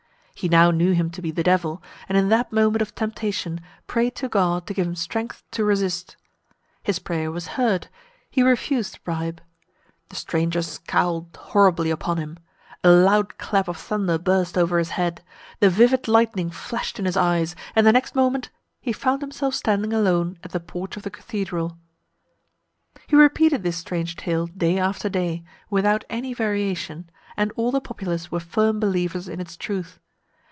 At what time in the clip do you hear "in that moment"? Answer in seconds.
2.17-2.81